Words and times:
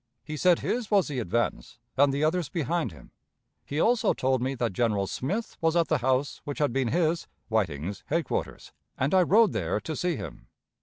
He 0.23 0.35
said 0.35 0.57
his 0.61 0.89
was 0.89 1.07
the 1.09 1.19
advance, 1.19 1.77
and 1.95 2.11
the 2.11 2.23
others 2.23 2.49
behind 2.49 2.91
him. 2.91 3.11
He 3.63 3.79
also 3.79 4.13
told 4.13 4.41
me 4.41 4.55
that 4.55 4.73
General 4.73 5.05
Smith 5.05 5.57
was 5.61 5.75
at 5.75 5.89
the 5.89 5.99
house 5.99 6.41
which 6.43 6.57
had 6.57 6.73
been 6.73 6.87
his 6.87 7.27
(Whiting's) 7.49 8.01
headquarters, 8.07 8.71
and 8.97 9.13
I 9.13 9.21
rode 9.21 9.53
there 9.53 9.79
to 9.81 9.95
see 9.95 10.15
him. 10.15 10.47